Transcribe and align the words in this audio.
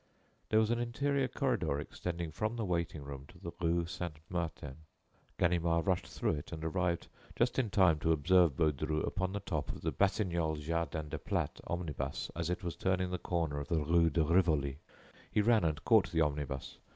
There 0.49 0.59
was 0.59 0.71
an 0.71 0.79
interior 0.79 1.27
corridor 1.27 1.79
extending 1.79 2.31
from 2.31 2.55
the 2.55 2.65
waiting 2.65 3.03
room 3.03 3.25
to 3.27 3.37
the 3.37 3.51
rue 3.61 3.85
Saint 3.85 4.17
Martin. 4.29 4.77
Ganimard 5.37 5.85
rushed 5.85 6.07
through 6.07 6.31
it 6.31 6.51
and 6.51 6.65
arrived 6.65 7.07
just 7.35 7.59
in 7.59 7.69
time 7.69 7.99
to 7.99 8.11
observe 8.11 8.55
Baudru 8.57 9.01
upon 9.05 9.31
the 9.31 9.39
top 9.41 9.69
of 9.69 9.81
the 9.81 9.91
Batignolles 9.91 10.61
Jardin 10.61 11.09
de 11.09 11.19
Plates 11.19 11.61
omnibus 11.67 12.31
as 12.35 12.49
it 12.49 12.63
was 12.63 12.75
turning 12.75 13.11
the 13.11 13.19
corner 13.19 13.59
of 13.59 13.67
the 13.67 13.77
rue 13.77 14.09
de 14.09 14.23
Rivoli. 14.23 14.79
He 15.31 15.39
ran 15.43 15.63
and 15.63 15.85
caught 15.85 16.11
the 16.11 16.21
omnibus. 16.21 16.79